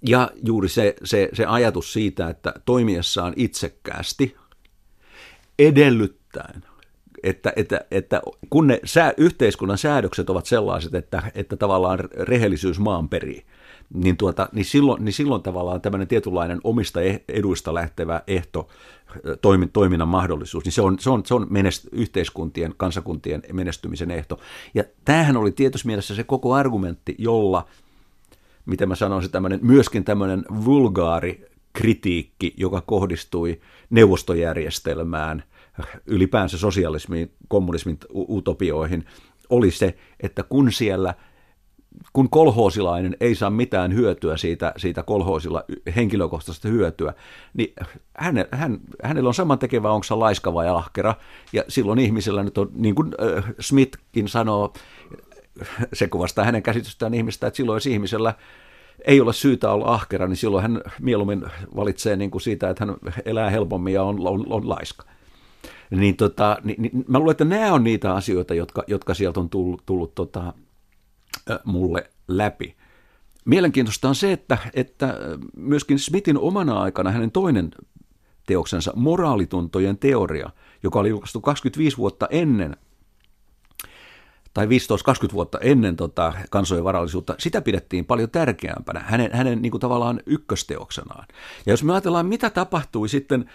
[0.08, 4.36] ja juuri se, se, se ajatus siitä, että toimiessaan itsekkäästi
[5.60, 6.64] edellyttäen,
[7.24, 13.10] että, että, että kun ne sää, yhteiskunnan säädökset ovat sellaiset, että, että tavallaan rehellisyys maan
[13.10, 13.46] perii,
[13.94, 18.68] niin, tuota, niin, silloin, niin silloin tavallaan tämmöinen tietynlainen omista eh, eduista lähtevä ehto,
[19.74, 24.40] toiminnan mahdollisuus, niin se on, se on, se on menest, yhteiskuntien, kansakuntien menestymisen ehto.
[24.74, 27.66] Ja tämähän oli tietysti mielessä se koko argumentti, jolla,
[28.66, 35.44] miten mä sanoisin, tämmöinen, myöskin tämmöinen vulgaari kritiikki, joka kohdistui neuvostojärjestelmään,
[36.06, 39.06] ylipäänsä sosialismiin, kommunismin utopioihin,
[39.50, 41.14] oli se, että kun siellä–
[42.14, 45.64] kun kolhoosilainen ei saa mitään hyötyä siitä, siitä kolhoosilla
[45.96, 47.14] henkilökohtaisesta hyötyä,
[47.54, 47.74] niin
[48.18, 51.16] häne, hän, hänellä on saman tekevä, onko se laiska vai ahkera,
[51.54, 54.74] ja silloin ihmisellä nyt on, niin kuin äh, Smithkin sanoo,
[55.94, 58.34] se kuvastaa hänen käsitystään ihmistä, että silloin jos ihmisellä
[59.06, 62.96] ei ole syytä olla ahkera, niin silloin hän mieluummin valitsee niin kuin siitä, että hän
[63.26, 65.06] elää helpommin ja on, on, on laiska.
[65.90, 69.50] Niin, tota, niin, niin mä luulen, että nämä on niitä asioita, jotka, jotka sieltä on
[69.50, 70.54] tullut, tullut tota,
[71.64, 72.76] mulle läpi.
[73.46, 75.18] Mielenkiintoista on se, että, että
[75.56, 77.72] myöskin Smithin omana aikana hänen toinen
[78.48, 80.50] teoksensa, Moraalituntojen teoria,
[80.84, 82.76] joka oli julkaistu 25 vuotta ennen
[84.54, 84.70] tai 15-20
[85.34, 91.28] vuotta ennen tota, kansojen varallisuutta, sitä pidettiin paljon tärkeämpänä hänen, hänen niin kuin tavallaan ykkösteoksenaan.
[91.66, 93.50] Ja jos me ajatellaan, mitä tapahtui sitten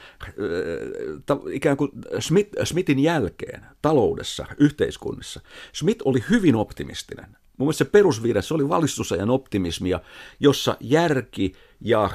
[1.51, 5.41] ikään kuin Smith, Smithin jälkeen taloudessa, yhteiskunnissa,
[5.73, 7.37] Smith oli hyvin optimistinen.
[7.59, 10.01] Mun mielestä se perusvirhe, se oli valistusajan optimismia,
[10.41, 12.11] jossa järki ja äh,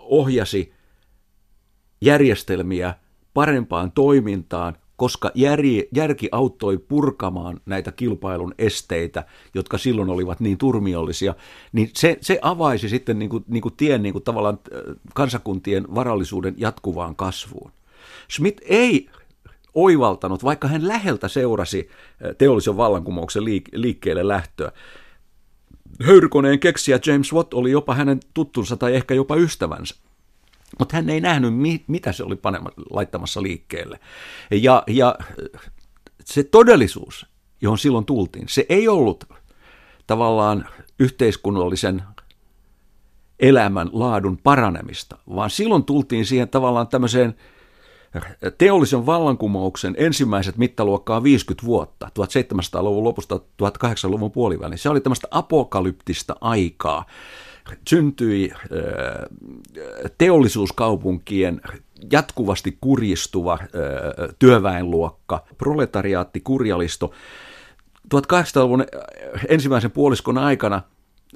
[0.00, 0.72] ohjasi
[2.00, 2.94] järjestelmiä
[3.34, 11.34] parempaan toimintaan, koska järki, järki auttoi purkamaan näitä kilpailun esteitä, jotka silloin olivat niin turmiollisia,
[11.72, 14.58] niin se, se avaisi sitten niin kuin, niin kuin tien niin kuin tavallaan
[15.14, 17.72] kansakuntien varallisuuden jatkuvaan kasvuun.
[18.30, 19.08] Schmidt ei
[19.74, 21.88] oivaltanut, vaikka hän läheltä seurasi
[22.38, 24.72] teollisen vallankumouksen liikkeelle lähtöä.
[26.02, 29.96] Höyrykoneen keksijä James Watt oli jopa hänen tuttunsa tai ehkä jopa ystävänsä.
[30.78, 31.54] Mutta hän ei nähnyt,
[31.86, 34.00] mitä se oli panema, laittamassa liikkeelle.
[34.50, 35.14] Ja, ja
[36.24, 37.26] se todellisuus,
[37.60, 39.24] johon silloin tultiin, se ei ollut
[40.06, 42.02] tavallaan yhteiskunnallisen
[43.40, 47.34] elämän laadun paranemista, vaan silloin tultiin siihen tavallaan tämmöiseen
[48.58, 54.78] teollisen vallankumouksen ensimmäiset mittaluokkaa 50 vuotta, 1700-luvun lopusta 1800-luvun puoliväliin.
[54.78, 57.06] Se oli tämmöistä apokalyptista aikaa.
[57.88, 58.52] Syntyi
[60.18, 61.60] teollisuuskaupunkien
[62.12, 63.58] jatkuvasti kurjistuva
[64.38, 67.12] työväenluokka, proletariaatti, kurjalisto.
[68.14, 68.84] 1800-luvun
[69.48, 70.82] ensimmäisen puoliskon aikana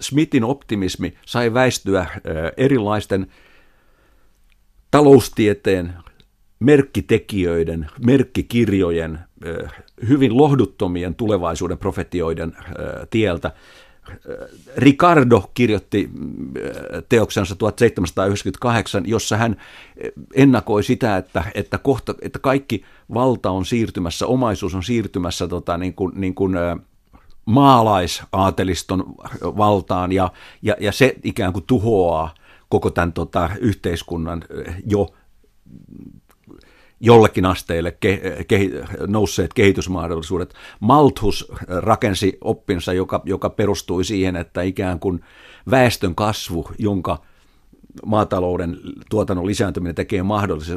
[0.00, 2.06] Smithin optimismi sai väistyä
[2.56, 3.26] erilaisten
[4.90, 5.94] taloustieteen,
[6.60, 9.18] merkkitekijöiden, merkkikirjojen,
[10.08, 12.56] hyvin lohduttomien tulevaisuuden profetioiden
[13.10, 13.52] tieltä.
[14.76, 16.10] Ricardo kirjoitti
[17.08, 19.56] teoksensa 1798, jossa hän
[20.34, 25.94] ennakoi sitä, että, että, kohta, että kaikki valta on siirtymässä, omaisuus on siirtymässä tota, niin
[25.94, 26.52] kuin, niin kuin,
[27.48, 32.34] maalaisaateliston valtaan ja, ja, ja se ikään kuin tuhoaa
[32.68, 34.44] koko tämän tota, yhteiskunnan
[34.86, 35.08] jo
[37.00, 38.70] jollekin asteelle ke, ke,
[39.06, 40.54] nousseet kehitysmahdollisuudet.
[40.80, 45.24] Malthus rakensi oppinsa, joka, joka perustui siihen, että ikään kuin
[45.70, 47.18] väestön kasvu, jonka
[48.06, 48.76] maatalouden
[49.10, 50.22] tuotannon lisääntyminen tekee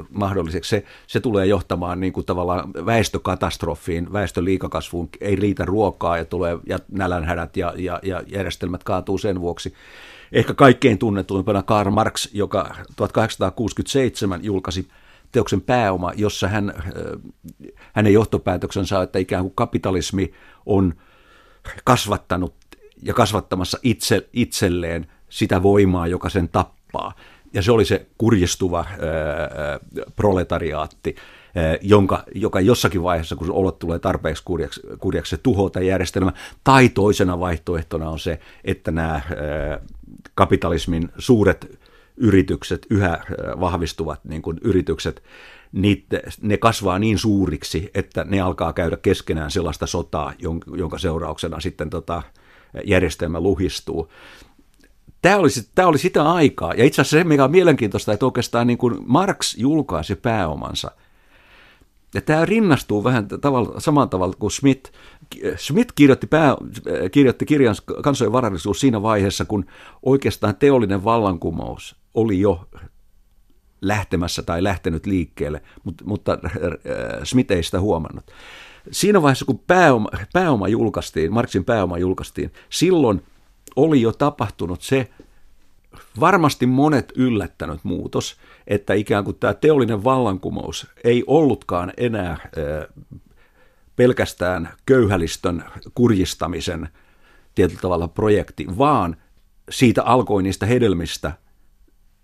[0.09, 6.25] mahdolliseksi, se, se tulee johtamaan niin kuin tavallaan väestökatastrofiin, väestön liikakasvuun, ei riitä ruokaa ja
[6.25, 9.73] tulee ja nälänhädät ja, ja, ja järjestelmät kaatuu sen vuoksi.
[10.31, 14.87] Ehkä kaikkein tunnetuimpana Karl Marx, joka 1867 julkaisi
[15.31, 16.73] teoksen pääoma, jossa hän,
[17.93, 20.33] hänen johtopäätöksensä on, että ikään kuin kapitalismi
[20.65, 20.93] on
[21.83, 22.55] kasvattanut
[23.03, 27.13] ja kasvattamassa itse, itselleen sitä voimaa, joka sen tappaa.
[27.53, 29.79] Ja se oli se kurjistuva ää,
[30.15, 31.15] proletariaatti,
[31.55, 36.33] ää, jonka, joka jossakin vaiheessa, kun olot tulee tarpeeksi kurjaksi, kurjaksi se tuhoaa järjestelmä.
[36.63, 39.21] Tai toisena vaihtoehtona on se, että nämä ää,
[40.35, 41.79] kapitalismin suuret
[42.21, 43.23] yritykset, yhä
[43.59, 45.23] vahvistuvat niin kuin yritykset,
[45.71, 50.33] niitä, ne kasvaa niin suuriksi, että ne alkaa käydä keskenään sellaista sotaa,
[50.77, 52.23] jonka seurauksena sitten tota,
[52.85, 54.11] järjestelmä luhistuu.
[55.21, 58.67] Tämä oli, tämä oli sitä aikaa, ja itse asiassa se, mikä on mielenkiintoista, että oikeastaan
[58.67, 60.91] niin kuin Marx julkaisi pääomansa,
[62.13, 64.91] ja tämä rinnastuu vähän tavalla, saman tavalla kuin Smith.
[65.55, 66.55] Smith kirjoitti, pää,
[67.11, 69.65] kirjoitti kirjan kansojen varallisuus siinä vaiheessa, kun
[70.03, 72.67] oikeastaan teollinen vallankumous oli jo
[73.81, 76.51] lähtemässä tai lähtenyt liikkeelle, mutta, mutta äh,
[77.23, 78.31] Smith ei sitä huomannut.
[78.91, 83.23] Siinä vaiheessa, kun pääoma, pääoma julkaistiin, Marxin pääoma julkaistiin, silloin
[83.75, 85.09] oli jo tapahtunut se
[86.19, 92.49] varmasti monet yllättänyt muutos, että ikään kuin tämä teollinen vallankumous ei ollutkaan enää
[93.95, 95.63] pelkästään köyhälistön
[95.95, 96.89] kurjistamisen
[97.55, 99.17] tietyllä tavalla projekti, vaan
[99.69, 101.31] siitä alkoi niistä hedelmistä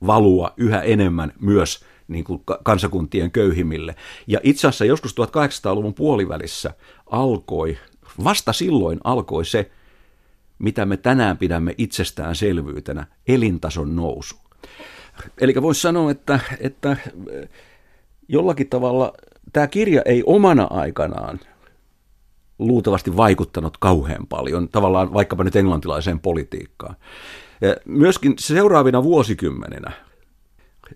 [0.08, 3.96] valua yhä enemmän myös niin kuin kansakuntien köyhimmille.
[4.28, 6.74] Ja itse asiassa joskus 1800-luvun puolivälissä
[7.06, 7.78] alkoi,
[8.24, 9.72] vasta silloin alkoi se,
[10.60, 14.36] mitä me tänään pidämme itsestäänselvyytenä, elintason nousu.
[15.42, 16.98] Eli voisi sanoa, että, että
[18.28, 19.14] jollakin tavalla
[19.54, 21.40] tämä kirja ei omana aikanaan
[22.60, 26.96] luultavasti vaikuttanut kauhean paljon, tavallaan vaikkapa nyt englantilaiseen politiikkaan.
[27.86, 29.92] Myöskin seuraavina vuosikymmeninä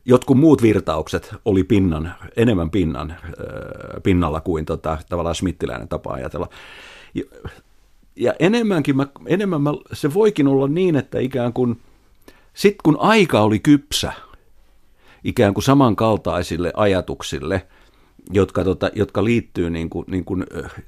[0.06, 3.15] jotkut muut virtaukset oli pinnan, enemmän pinnan,
[4.04, 6.50] pinnalla kuin tota, tavallaan smittiläinen tapa ajatella.
[8.22, 11.82] Ja, enemmänkin mä, enemmän mä, se voikin olla niin, että ikään kuin
[12.54, 14.14] sitten kun aika oli kypsä,
[15.24, 17.68] ikään kuin samankaltaisille ajatuksille–
[18.30, 20.46] jotka, tota, jotka liittyy niin kuin, niin kuin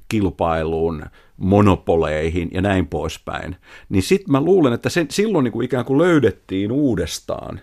[0.08, 1.02] kilpailuun,
[1.36, 3.56] monopoleihin ja näin poispäin,
[3.88, 7.60] niin sitten mä luulen, että sen, silloin niin kuin ikään kuin löydettiin uudestaan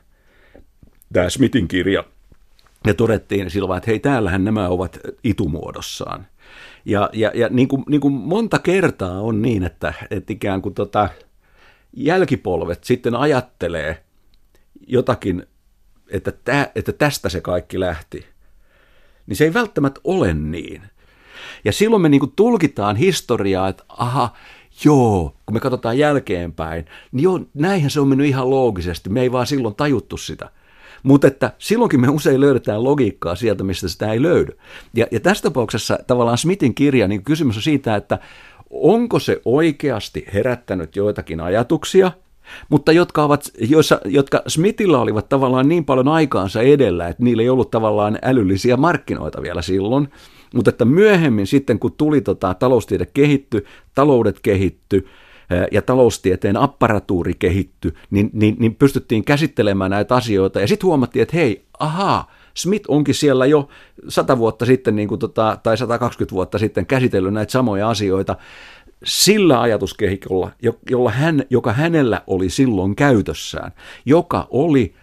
[1.13, 2.03] tämä Smithin kirja,
[2.87, 6.27] ja todettiin silloin, että hei, täällähän nämä ovat itumuodossaan.
[6.85, 10.75] Ja, ja, ja niin, kuin, niin kuin monta kertaa on niin, että, että ikään kuin
[10.75, 11.09] tota,
[11.93, 14.03] jälkipolvet sitten ajattelee
[14.87, 15.45] jotakin,
[16.09, 18.31] että, tä, että tästä se kaikki lähti
[19.31, 20.81] niin se ei välttämättä ole niin.
[21.65, 24.33] Ja silloin me niin kuin tulkitaan historiaa, että aha,
[24.85, 29.31] joo, kun me katsotaan jälkeenpäin, niin joo, näinhän se on mennyt ihan loogisesti, me ei
[29.31, 30.49] vaan silloin tajuttu sitä.
[31.03, 34.57] Mutta että silloinkin me usein löydetään logiikkaa sieltä, mistä sitä ei löydy.
[34.93, 38.19] Ja, ja tässä tapauksessa tavallaan Smithin kirja, niin kysymys on siitä, että
[38.69, 42.11] onko se oikeasti herättänyt joitakin ajatuksia,
[42.69, 47.49] mutta jotka, ovat, joissa, jotka Smithillä olivat tavallaan niin paljon aikaansa edellä, että niillä ei
[47.49, 50.07] ollut tavallaan älyllisiä markkinoita vielä silloin,
[50.53, 55.07] mutta että myöhemmin sitten, kun tuli tota, taloustiede kehitty, taloudet kehitty,
[55.71, 60.61] ja taloustieteen apparatuuri kehitty, niin, niin, niin pystyttiin käsittelemään näitä asioita.
[60.61, 63.69] Ja sitten huomattiin, että hei, ahaa, Smith onkin siellä jo
[64.07, 68.35] 100 vuotta sitten niin kuin tota, tai 120 vuotta sitten käsitellyt näitä samoja asioita
[69.03, 70.51] sillä ajatuskehikolla,
[70.89, 73.71] jolla hän, joka hänellä oli silloin käytössään,
[74.05, 74.95] joka oli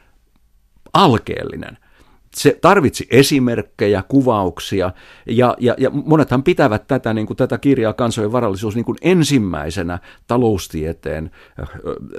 [0.93, 1.79] alkeellinen–
[2.37, 4.93] se tarvitsi esimerkkejä, kuvauksia,
[5.27, 9.99] ja, ja, ja monethan pitävät tätä, niin kuin, tätä kirjaa Kansojen varallisuus niin kuin ensimmäisenä
[10.27, 11.31] taloustieteen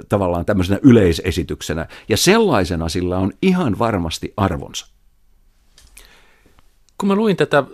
[0.08, 4.86] tavallaan tämmöisenä yleisesityksenä, ja sellaisena sillä on ihan varmasti arvonsa.
[6.98, 7.64] Kun mä luin tätä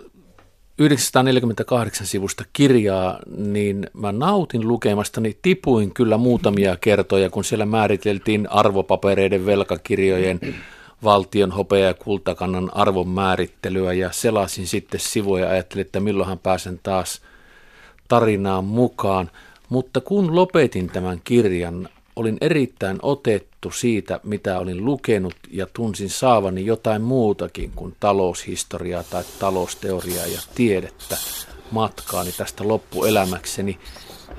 [0.79, 9.45] 948 sivusta kirjaa, niin mä nautin lukemastani, tipuin kyllä muutamia kertoja, kun siellä määriteltiin arvopapereiden
[9.45, 10.39] velkakirjojen
[11.03, 16.79] valtion hopea- ja kultakannan arvon määrittelyä ja selasin sitten sivuja ja ajattelin, että milloinhan pääsen
[16.83, 17.21] taas
[18.07, 19.31] tarinaan mukaan.
[19.69, 26.65] Mutta kun lopetin tämän kirjan, olin erittäin otettu siitä, mitä olin lukenut ja tunsin saavani
[26.65, 31.17] jotain muutakin kuin taloushistoriaa tai talousteoriaa ja tiedettä
[31.71, 33.79] matkaani tästä loppuelämäkseni.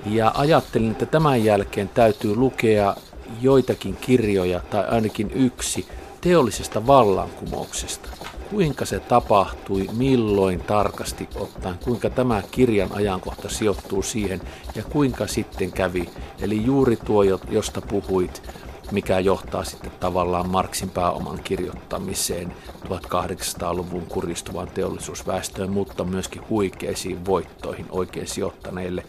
[0.07, 2.97] Ja ajattelin, että tämän jälkeen täytyy lukea
[3.41, 5.87] joitakin kirjoja tai ainakin yksi–
[6.21, 8.09] teollisesta vallankumouksesta.
[8.51, 14.41] Kuinka se tapahtui, milloin tarkasti ottaen, kuinka tämä kirjan ajankohta sijoittuu siihen
[14.75, 16.11] ja kuinka sitten kävi.
[16.41, 18.43] Eli juuri tuo, josta puhuit,
[18.91, 22.55] mikä johtaa sitten tavallaan Marksin pääoman kirjoittamiseen
[22.85, 29.05] 1800-luvun kuristuvaan teollisuusväestöön, mutta myöskin huikeisiin voittoihin oikein sijoittaneille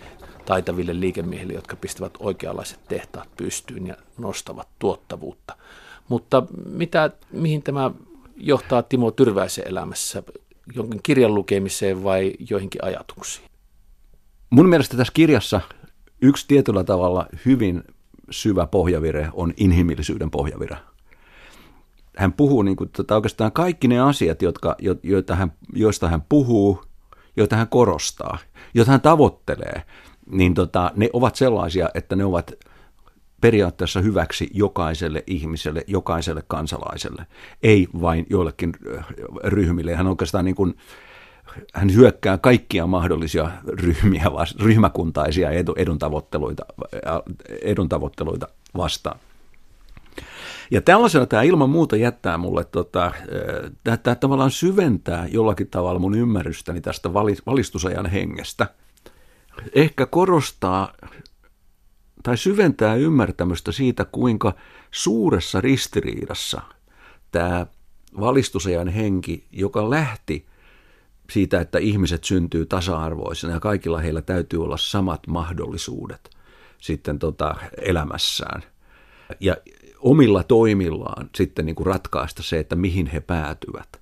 [0.45, 5.55] taitaville liikemiehille, jotka pistävät oikeanlaiset tehtaat pystyyn ja nostavat tuottavuutta.
[6.09, 7.91] Mutta mitä, mihin tämä
[8.37, 10.23] johtaa Timo Tyrväisen elämässä?
[10.75, 13.47] Jonkin kirjan lukemiseen vai joihinkin ajatuksiin?
[14.49, 15.61] Mun mielestä tässä kirjassa
[16.21, 17.83] yksi tietyllä tavalla hyvin
[18.29, 20.77] syvä pohjavire on inhimillisyyden pohjavire.
[22.17, 26.81] Hän puhuu niin kuin, tota, oikeastaan kaikki ne asiat, jotka, joita hän, joista hän puhuu,
[27.37, 28.37] joita hän korostaa,
[28.73, 29.83] joita hän tavoittelee,
[30.31, 32.51] niin tota, ne ovat sellaisia, että ne ovat
[33.41, 37.25] periaatteessa hyväksi jokaiselle ihmiselle, jokaiselle kansalaiselle,
[37.63, 39.05] ei vain joillekin äh,
[39.43, 39.95] ryhmille.
[39.95, 40.77] Hän oikeastaan niin kuin,
[41.73, 44.23] hän hyökkää kaikkia mahdollisia ryhmiä,
[44.59, 46.65] ryhmäkuntaisia edun tavoitteluita,
[47.61, 48.47] edun tavoitteluita
[48.77, 49.19] vastaan.
[50.71, 56.17] Ja tällaisena tämä ilman muuta jättää mulle, tota, äh, tämä tavallaan syventää jollakin tavalla mun
[56.17, 57.13] ymmärrystäni tästä
[57.45, 58.67] valistusajan hengestä.
[59.73, 60.93] Ehkä korostaa
[62.23, 64.53] tai syventää ymmärtämystä siitä, kuinka
[64.91, 66.61] suuressa ristiriidassa
[67.31, 67.65] tämä
[68.19, 70.45] valistusajan henki, joka lähti
[71.29, 76.29] siitä, että ihmiset syntyy tasa-arvoisina ja kaikilla heillä täytyy olla samat mahdollisuudet
[76.79, 78.63] sitten tota elämässään.
[79.39, 79.57] Ja
[79.99, 84.01] omilla toimillaan sitten niin kuin ratkaista se, että mihin he päätyvät.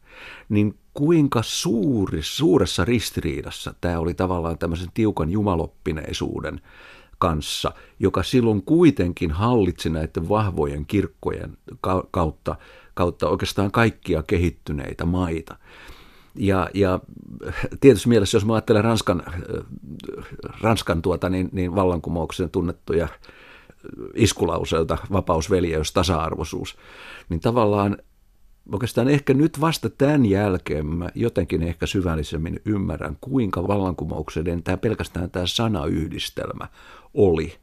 [0.49, 6.61] Niin kuinka suuri, suuressa ristiriidassa tämä oli tavallaan tämmöisen tiukan jumaloppineisuuden
[7.17, 11.57] kanssa, joka silloin kuitenkin hallitsi näiden vahvojen kirkkojen
[12.11, 12.55] kautta,
[12.93, 15.57] kautta oikeastaan kaikkia kehittyneitä maita.
[16.35, 16.99] Ja, ja
[17.79, 19.23] tietysti mielessä, jos mä ajattelen Ranskan,
[20.61, 23.07] Ranskan tuota, niin, niin vallankumouksen tunnettuja
[24.15, 26.77] iskulauseilta, vapaus, veljeys, tasa-arvoisuus,
[27.29, 27.97] niin tavallaan
[28.71, 35.31] oikeastaan ehkä nyt vasta tämän jälkeen mä jotenkin ehkä syvällisemmin ymmärrän, kuinka vallankumouksen tämä pelkästään
[35.31, 36.67] tämä sanayhdistelmä
[37.13, 37.55] oli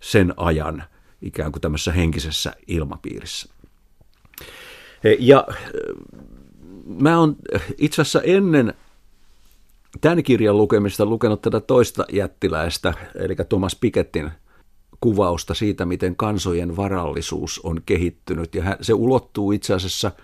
[0.00, 0.84] sen ajan
[1.22, 3.48] ikään kuin tämmöisessä henkisessä ilmapiirissä.
[5.18, 5.46] Ja
[6.86, 7.36] mä oon
[7.78, 8.74] itse asiassa ennen
[10.00, 14.30] tämän kirjan lukemista lukenut tätä toista jättiläistä, eli Thomas Pikettin
[15.00, 18.54] kuvausta siitä, miten kansojen varallisuus on kehittynyt.
[18.54, 20.12] Ja se ulottuu itse asiassa–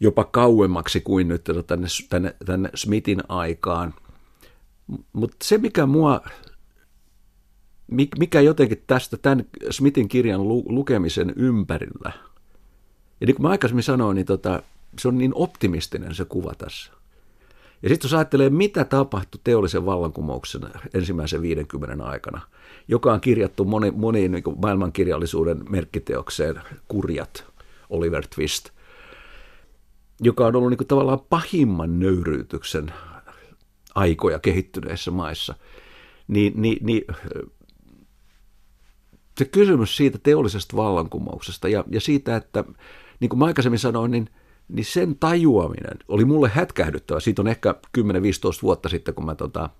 [0.00, 3.94] jopa kauemmaksi kuin nyt tänne, tänne, tänne Smithin aikaan.
[5.12, 6.20] Mutta se, mikä mua,
[8.18, 12.12] mikä jotenkin tästä tämän Smithin kirjan lu, lukemisen ympärillä,
[13.20, 14.62] ja niin kuin mä aikaisemmin sanoin, niin tota,
[14.98, 16.92] se on niin optimistinen se kuva tässä.
[17.82, 20.62] Ja sitten jos ajattelee, mitä tapahtui teollisen vallankumouksen
[20.94, 22.40] ensimmäisen 50 aikana,
[22.88, 27.44] joka on kirjattu moni, moniin niin maailmankirjallisuuden merkkiteokseen, Kurjat,
[27.90, 28.68] Oliver Twist–
[30.20, 32.92] joka on ollut niin kuin tavallaan pahimman nöyryytyksen
[33.94, 35.54] aikoja kehittyneissä maissa,
[36.28, 37.02] niin, niin, niin
[39.38, 42.64] se kysymys siitä teollisesta vallankumouksesta ja, ja siitä, että
[43.20, 44.30] niin kuin mä aikaisemmin sanoin, niin,
[44.68, 47.20] niin sen tajuaminen oli mulle hätkähdyttävä.
[47.20, 48.02] Siitä on ehkä 10-15
[48.62, 49.70] vuotta sitten, kun mä tota,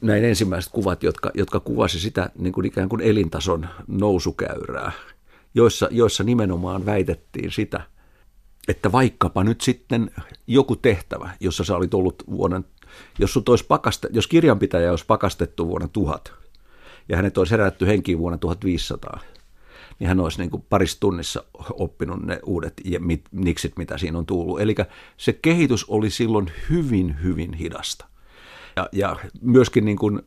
[0.00, 4.92] näin ensimmäiset kuvat, jotka, jotka kuvasi sitä niin kuin ikään kuin elintason nousukäyrää,
[5.54, 7.80] joissa, joissa nimenomaan väitettiin sitä,
[8.68, 10.10] että vaikkapa nyt sitten
[10.46, 12.64] joku tehtävä, jossa sä olit ollut vuoden,
[13.18, 16.32] jos, sut olisi pakaste, jos kirjanpitäjä olisi pakastettu vuonna tuhat
[17.08, 19.20] ja hänet olisi herätty henkiin vuonna 1500,
[19.98, 22.82] niin hän olisi niin kuin parissa tunnissa oppinut ne uudet
[23.32, 24.60] niksit, mitä siinä on tullut.
[24.60, 24.74] Eli
[25.16, 28.06] se kehitys oli silloin hyvin, hyvin hidasta.
[28.76, 30.22] Ja, ja myöskin niin kuin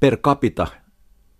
[0.00, 0.66] per capita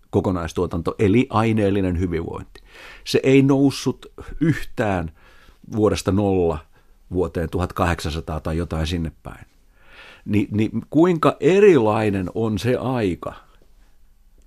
[0.09, 2.61] kokonaistuotanto, eli aineellinen hyvinvointi.
[3.03, 4.05] Se ei noussut
[4.39, 5.11] yhtään
[5.75, 6.59] vuodesta nolla
[7.13, 9.45] vuoteen 1800 tai jotain sinne päin.
[10.25, 13.33] Ni, niin kuinka erilainen on se aika–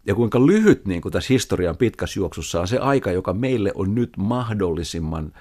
[0.06, 3.94] ja kuinka lyhyt niin kuin tässä historian pitkässä juoksussa on se aika, joka meille on
[3.94, 5.32] nyt mahdollisimman,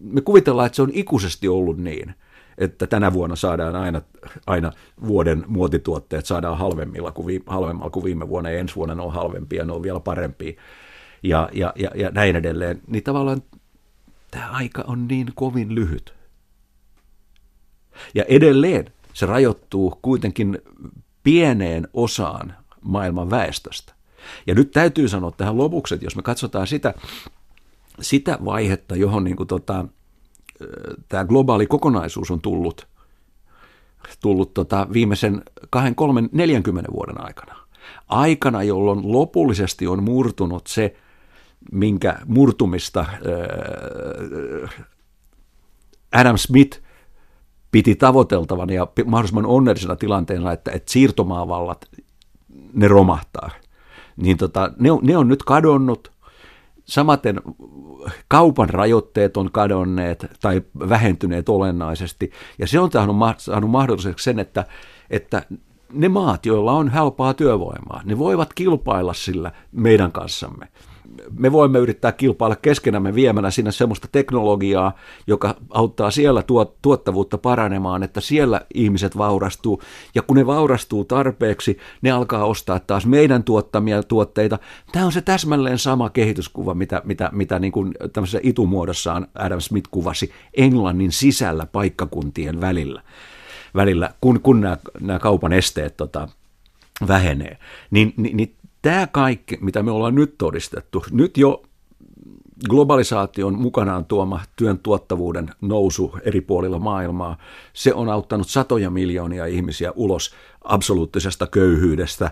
[0.00, 2.14] me kuvitellaan, että se on ikuisesti ollut niin,
[2.58, 4.02] että tänä vuonna saadaan aina,
[4.46, 4.72] aina
[5.06, 9.64] vuoden muotituotteet saadaan halvemmilla kuin, halvemmalla kuin viime vuonna ja ensi vuonna ne on halvempia,
[9.64, 10.52] ne on vielä parempia
[11.22, 12.80] ja, ja, ja, ja näin edelleen.
[12.86, 13.42] Niin tavallaan
[14.32, 16.14] tämä aika on niin kovin lyhyt.
[18.14, 20.58] Ja edelleen se rajoittuu kuitenkin
[21.22, 23.94] pieneen osaan maailman väestöstä.
[24.46, 26.94] Ja nyt täytyy sanoa tähän lopuksi, että jos me katsotaan sitä,
[28.00, 29.84] sitä vaihetta, johon niin kuin tota,
[31.08, 32.86] tämä globaali kokonaisuus on tullut,
[34.20, 37.56] tullut tota viimeisen 2, 3, 40 vuoden aikana.
[38.08, 40.96] Aikana, jolloin lopullisesti on murtunut se,
[41.72, 43.04] minkä murtumista
[46.12, 46.80] Adam Smith
[47.70, 51.88] piti tavoiteltavan ja mahdollisimman onnellisena tilanteena, että, että siirtomaavallat
[52.72, 53.50] ne romahtaa.
[54.16, 56.12] Niin tota, ne, on, ne on nyt kadonnut.
[56.84, 57.40] Samaten
[58.28, 62.30] kaupan rajoitteet on kadonneet tai vähentyneet olennaisesti.
[62.58, 62.90] Ja se on
[63.38, 64.64] saanut mahdolliseksi sen, että,
[65.10, 65.42] että
[65.92, 70.68] ne maat, joilla on helpaa työvoimaa, ne voivat kilpailla sillä meidän kanssamme
[71.38, 74.92] me voimme yrittää kilpailla keskenämme viemällä sinne semmoista teknologiaa,
[75.26, 76.42] joka auttaa siellä
[76.82, 79.82] tuottavuutta paranemaan, että siellä ihmiset vaurastuu.
[80.14, 84.58] Ja kun ne vaurastuu tarpeeksi, ne alkaa ostaa taas meidän tuottamia tuotteita.
[84.92, 89.88] Tämä on se täsmälleen sama kehityskuva, mitä, mitä, mitä niin kuin tämmöisessä itumuodossaan Adam Smith
[89.90, 93.02] kuvasi Englannin sisällä paikkakuntien välillä,
[93.74, 96.28] välillä kun, kun nämä, nämä kaupan esteet tota,
[97.08, 97.58] vähenee.
[97.90, 101.62] Niin, niin, niin Tämä kaikki, mitä me ollaan nyt todistettu, nyt jo
[102.68, 107.36] globalisaation mukanaan tuoma työn tuottavuuden nousu eri puolilla maailmaa,
[107.72, 112.30] se on auttanut satoja miljoonia ihmisiä ulos absoluuttisesta köyhyydestä.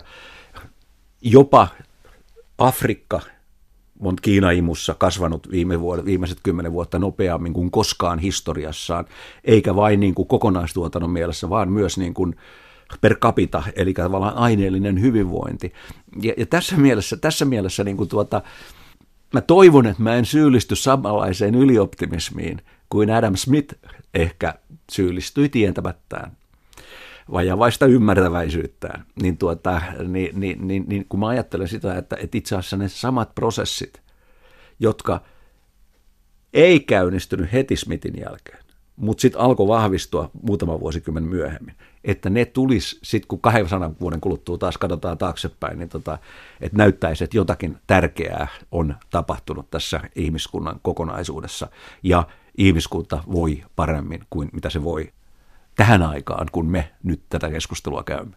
[1.21, 1.67] Jopa
[2.57, 3.21] Afrikka
[3.99, 9.05] on Kiinaimussa kasvanut viime vuodet, viimeiset kymmenen vuotta nopeammin kuin koskaan historiassaan,
[9.43, 12.35] eikä vain niin kuin kokonaistuotannon mielessä, vaan myös niin kuin
[13.01, 15.73] per capita, eli tavallaan aineellinen hyvinvointi.
[16.21, 18.41] Ja, ja tässä mielessä, tässä mielessä niin kuin tuota,
[19.33, 23.75] mä toivon, että mä en syyllisty samanlaiseen ylioptimismiin kuin Adam Smith
[24.13, 24.53] ehkä
[24.91, 26.31] syyllistyi tientämättään
[27.31, 32.55] vajavaista ymmärtäväisyyttään, niin, tuota, niin, niin, niin, niin kun mä ajattelen sitä, että, että itse
[32.55, 34.01] asiassa ne samat prosessit,
[34.79, 35.21] jotka
[36.53, 38.63] ei käynnistynyt heti Smithin jälkeen,
[38.95, 44.57] mutta sitten alkoi vahvistua muutama vuosikymmen myöhemmin, että ne tulisi sitten, kun 200 vuoden kuluttua
[44.57, 46.17] taas katsotaan taaksepäin, niin tota,
[46.61, 51.67] että näyttäisi, että jotakin tärkeää on tapahtunut tässä ihmiskunnan kokonaisuudessa,
[52.03, 52.27] ja
[52.57, 55.13] ihmiskunta voi paremmin kuin mitä se voi
[55.75, 58.35] tähän aikaan, kun me nyt tätä keskustelua käymme.